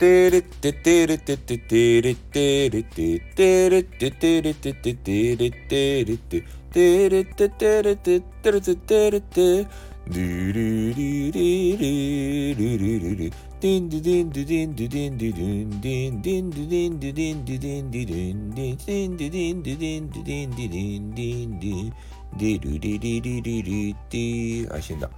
[0.00, 6.42] テレテテレテテテレテレテテレテテレテテテレテレテ
[6.72, 21.92] テレテテレテテレテテレテドゥルリリリルルルルディンディディンディディンディディンディディンディンディンディンディディンディディンディディンディディンディディンディディンディディンディンディン
[22.38, 25.10] ディルリリリリリティあ死んだ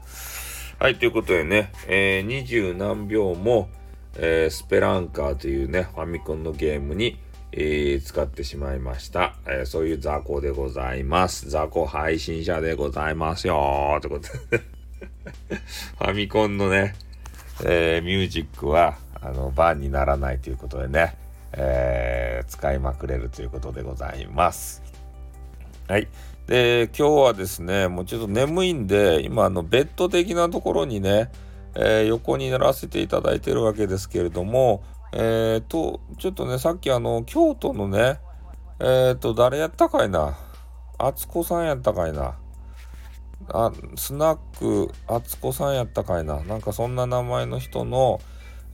[0.80, 3.68] はいということでねえー、二十何秒も
[4.16, 7.18] えー、スペランカーというね、ファミコンのゲームに、
[7.52, 11.50] えー、使ってしまいました、えー、そういう雑魚でございます。
[11.50, 14.62] 雑魚配信者でございますよということで
[15.98, 16.94] ファミコンのね、
[17.64, 21.16] えー、ミュージックは、あの、バンにならないということでね、
[21.54, 24.82] え、使いまくれるということでございます。
[25.88, 26.08] はい。
[26.46, 31.30] で、今日はですね、もうちょっと眠いんで、今、あの、ベッド的なところにね、
[31.74, 38.18] えー、横にならせていただいてるわけですけれども、えー、と、ちょっとね、さっきあの、京都のね、
[38.80, 40.38] えー、と、誰やったかいな？
[40.98, 42.36] あつこさんやったかいな？
[43.48, 46.42] あ、スナックあつこさんやったかいな？
[46.44, 48.20] なんかそんな名前の人の、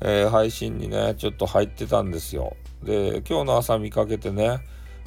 [0.01, 2.57] えー、配信にね、ちょっと入ってたんですよ。
[2.83, 4.61] で、今日の朝見かけてね、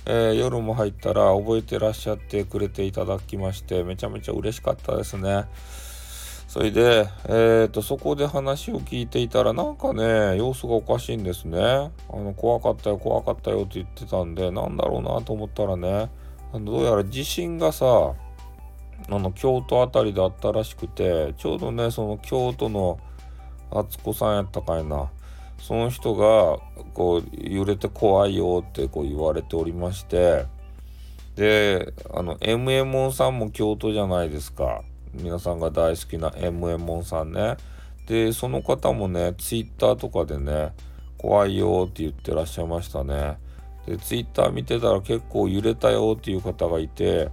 [0.06, 5.46] えー、夜も入ったら覚えてらっしゃってくれていただきまして、めちゃめちゃ嬉しかったですね。
[6.52, 11.58] それで、えーと、そこで話を聞いていたらなんかね様子がおかしいんですね。
[11.58, 16.10] あの怖かったよ怖かったよって言ってたんでなんだろうなと思ったらね
[16.52, 18.16] あのどうやら地震がさあ
[19.08, 23.00] の京都辺りであったらしくてちょうどねその京都の
[23.72, 25.10] 敦子さんやったかいな。
[25.58, 26.60] その人が
[26.94, 30.48] こう揺れて怖いよってこう言われておりまして。
[31.38, 34.82] であの MM さんも京都じゃないですか。
[35.14, 37.58] 皆さんが大好きな MM さんね。
[38.08, 40.74] でその方もねツイッターとかでね
[41.18, 43.38] 怖いよって言ってらっしゃいましたね。
[43.86, 47.30] でツイッター見てたら結構揺れたよっていう方がいて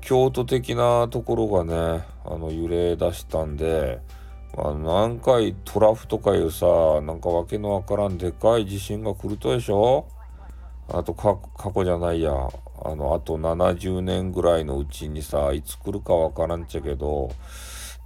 [0.00, 4.00] 京都的なところがねあの揺れ出したんで
[4.56, 6.66] あの何回トラフとかいうさ
[7.02, 10.06] なんかわけのわからんでかい地震が来るとでしょ？
[10.88, 11.38] あと過
[11.74, 12.32] 去じゃないや。
[12.84, 17.30] あのあと70年ぐらいのうちにさいつ来るかわからんちゃけど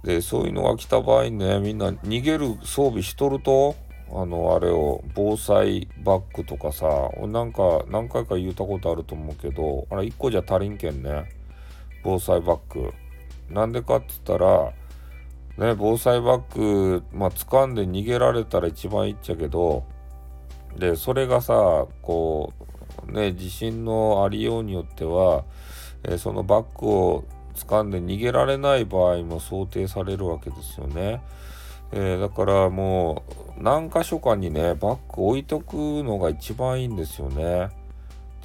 [0.03, 3.75] でそういうのが来た場合ねみんな逃げる装備しとると
[4.09, 6.85] あのあれを防災バッグとかさ
[7.27, 11.29] なんか何回か言ったことあると思うけどあれ1個じゃ足りんけんね。
[12.03, 12.93] 防災バッグ。
[13.49, 14.71] なんでかって言ったら
[15.69, 19.83] ね防災バッグまあ掴んで逃げられたら一番いいっちゃけど
[20.77, 22.63] でそれがさこう
[23.11, 25.43] ね、地震のありようによっては、
[26.03, 27.25] えー、そのバッグを
[27.55, 31.21] 掴んで逃げられない場合も想定されるわけですよね。
[31.91, 33.23] えー、だからも
[33.57, 37.69] う何箇所かにねバッグ置いとくのが一番いいんですよね。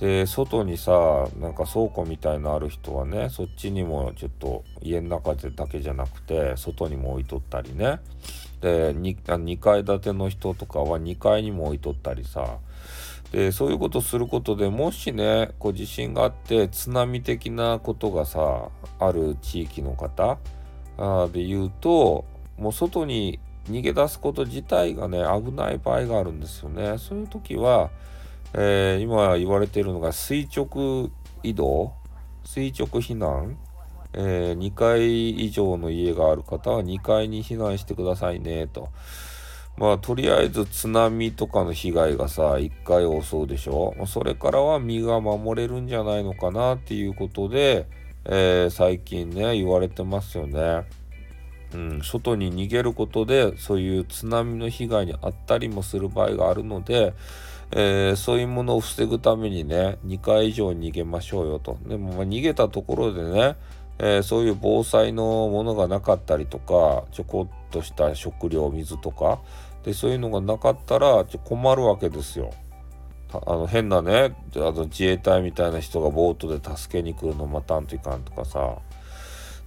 [0.00, 8.00] で外にさなんか倉庫みたいのある人はねそっちにもちょっと家の中でだけじゃなくて外にも置いとったりね
[8.61, 12.59] で 2, 2階建ての人とかは2階にも置いとったりさ
[13.32, 20.38] でそういうことすることでもしねこう地震があって津波的なことがさある地域の方
[20.98, 22.26] あで言うと
[22.59, 26.98] もう外に逃げ出すこと自体がね危ない場合があるんですよね。
[26.98, 27.91] そういう時は、
[28.54, 31.10] えー、今言われているのが垂直
[31.43, 31.93] 移動
[32.44, 33.56] 垂直避難、
[34.12, 38.88] えー、2階以上の家がある方は2階に避難してくださいねと。
[39.78, 43.94] まあとりあえず津波とかの被害がさ一回襲うでしょ？
[44.06, 47.87] それからは身が守れるんじゃないのかなっていうことで、
[48.25, 50.84] えー、最近ね言われてますよね。
[51.75, 57.15] うん、外に逃げることでそういう津波の被害に遭ったりもする場合があるので、
[57.71, 61.78] えー、そういうものを防ぐためにね2回以上逃げましょうよと。
[61.87, 63.56] でもま逃げたところでね
[63.99, 69.41] えー、そういう防災のものがなかったりとかちょこっとした食料水とか
[69.85, 72.53] でそういうのがなかったらちょ困るわけですよ。
[73.47, 78.77] あの変なねあの自衛隊みたいな人がボートで助けに来るの待たんといかんとかさ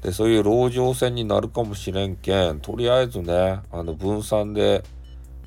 [0.03, 4.83] でそういう籠城戦になるかもしれんけんとりあえずねあの分散で、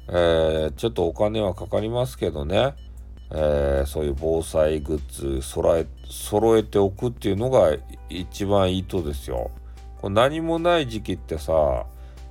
[0.09, 2.75] えー、ちょっとお金はかかりますけどね
[3.31, 7.77] えー、そういう防災グッズ揃え揃えておくっていうのが
[8.09, 9.51] 一番いいとですよ。
[10.01, 11.53] これ何もない時期ってさ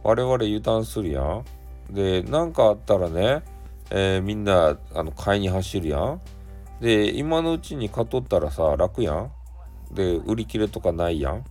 [0.04, 1.46] 我々油断するやん。
[1.92, 3.44] で何かあったらね、
[3.92, 6.22] えー、みんなあの買いに走るやん。
[6.82, 9.32] で今のうちに買っとったらさ楽やん。
[9.92, 11.44] で売り切れとかないやん。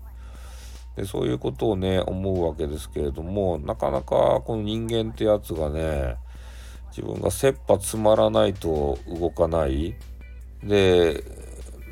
[0.96, 6.16] でそういうことをね思うわけですけれどもなかなかこの人間ってやつがね
[6.90, 9.94] 自分が切羽詰まらないと動かない
[10.62, 11.22] で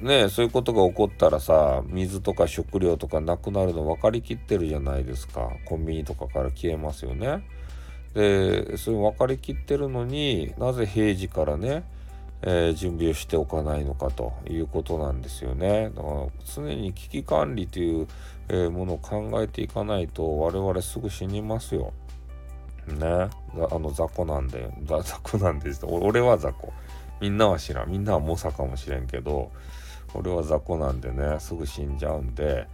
[0.01, 7.47] ねそういうことが起こったらさ水とか食料とかなくなるの分かりきってるじゃないですかコンビニとかから消えますよね
[8.15, 11.85] でそれ分かりきってるのになぜ平時からね
[12.47, 15.91] えー、準備をしておかないのかということなんですよね。
[15.95, 18.07] だから常に危機管理という、
[18.49, 21.95] えー、ものを考えていかないと我々すぐ死にますよ。
[22.93, 23.07] ね。
[23.71, 26.73] あの雑魚なんで、 雑魚なんです俺は雑魚。
[27.21, 27.91] みんなは知らん。
[27.91, 29.51] みんなは猛者かもしれんけど、
[30.15, 32.67] 俺は雑魚なんでね、すぐ死んじゃうんで、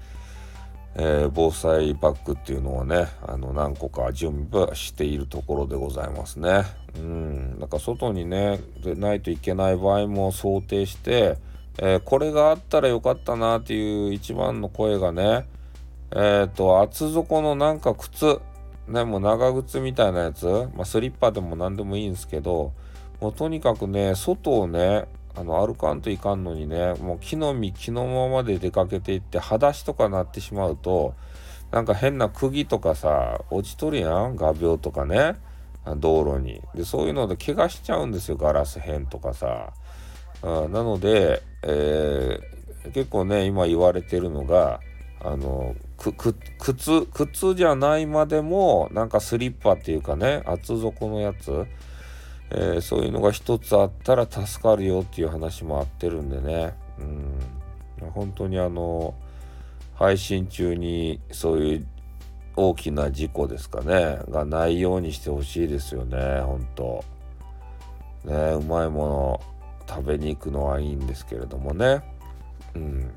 [0.97, 6.65] えー、防災バッグっていうのをねあの何個か準備しているところでございますね。
[6.97, 11.37] うん、なんか外にねでないといけない場合も想定して、
[11.79, 15.47] えー、これがあったらよかったなっていう一番の声がね
[16.11, 18.41] えっ、ー、と厚底のなんか靴
[18.91, 22.73] ねもう長靴みたいなやつ、まあ、スリッパでも何でもいいんですけど
[23.21, 25.07] もうとにかくね外をね
[25.37, 31.15] あの歩かんといかんのにねもう木の実木のままで出かけていって裸足とかなってしまうと
[31.71, 34.37] なんか変な釘とかさ落ちとるやん？
[34.37, 35.37] 画鋲とかね。
[35.97, 36.61] 道路に。
[36.75, 38.37] でそういうので怪我しちゃうんですよ。
[38.37, 39.73] ガラス片とかさ。
[40.43, 44.81] あなので、えー、結構ね今言われてるのが
[45.23, 46.35] あの靴
[47.13, 51.67] 靴じゃないまでもなんかスリッパっていうかね厚底のやつ
[52.53, 57.03] えー、そういうのが一つあったら助かるよっていう話もあってるんでね、う
[58.07, 59.15] ん、本当にあの
[59.95, 61.87] 配信中にそういう
[62.57, 67.05] 大きな事故ですかねがないようにしてほしいですよね本当。
[68.25, 69.41] ねうまいもの
[69.89, 72.03] 食べに行くのはいいんですけれどもね。
[72.75, 73.11] うん。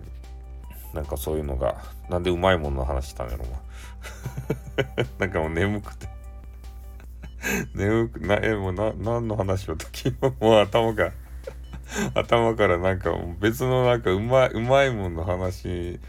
[0.94, 3.46] なんかそういうのがなんでうまいものの話したんやろ
[5.20, 6.14] なんかもう眠くて。
[7.76, 11.12] 眠くなえもうな何の話を時も もう頭が
[12.16, 16.00] 頭からなんか別のなんかうまいうまいもんの話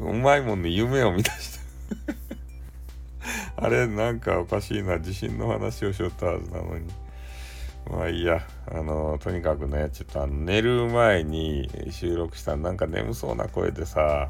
[0.00, 1.58] うまいもんの夢を見出した。
[3.56, 6.86] あれなんかおかしいな地震の話をしよったはずなのに。
[7.90, 8.46] まあいいや。
[8.70, 14.28] あのとにかくねちょっと寝る前に収録したなんか眠そうな声でさ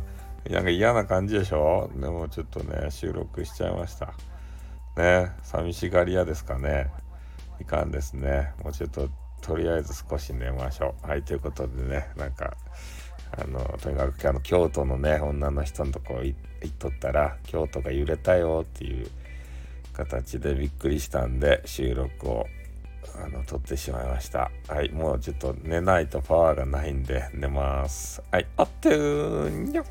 [0.48, 1.90] なんか嫌な感じでしょ？
[1.96, 4.14] でもちょっとね収録しちゃいました。
[4.96, 6.90] ね寂しがり屋ですかね。
[7.60, 8.52] いかんですね。
[8.62, 9.08] もうちょっと
[9.40, 11.08] とりあえず少し寝ましょう。
[11.08, 12.56] はいということでねなんか
[13.36, 19.08] あのとにかくあの京都のね女の人のとこ行っとったら京都が揺れたよっていう
[19.92, 22.46] 形でびっくりしたんで収録を
[23.24, 24.50] あの撮ってしまいました。
[24.68, 28.22] はいもうちょっと寝ないとパワーがないんで寝ます。
[28.30, 29.86] はいあってーにょっ。